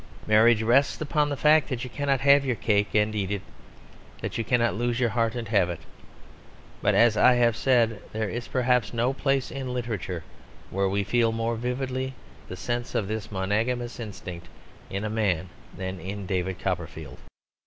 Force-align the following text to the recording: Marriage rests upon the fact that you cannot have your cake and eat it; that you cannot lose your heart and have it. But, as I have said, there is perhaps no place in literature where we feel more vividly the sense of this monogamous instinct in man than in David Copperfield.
Marriage 0.25 0.63
rests 0.63 0.99
upon 0.99 1.29
the 1.29 1.37
fact 1.37 1.69
that 1.69 1.83
you 1.83 1.89
cannot 1.91 2.21
have 2.21 2.43
your 2.43 2.55
cake 2.55 2.95
and 2.95 3.13
eat 3.13 3.29
it; 3.29 3.43
that 4.21 4.35
you 4.35 4.43
cannot 4.43 4.73
lose 4.73 4.99
your 4.99 5.11
heart 5.11 5.35
and 5.35 5.49
have 5.49 5.69
it. 5.69 5.81
But, 6.81 6.95
as 6.95 7.15
I 7.15 7.35
have 7.35 7.55
said, 7.55 8.01
there 8.11 8.27
is 8.27 8.47
perhaps 8.47 8.95
no 8.95 9.13
place 9.13 9.51
in 9.51 9.71
literature 9.75 10.23
where 10.71 10.89
we 10.89 11.03
feel 11.03 11.31
more 11.31 11.55
vividly 11.55 12.15
the 12.47 12.57
sense 12.57 12.95
of 12.95 13.07
this 13.07 13.31
monogamous 13.31 13.99
instinct 13.99 14.47
in 14.89 15.03
man 15.13 15.49
than 15.77 15.99
in 15.99 16.25
David 16.25 16.57
Copperfield. 16.57 17.19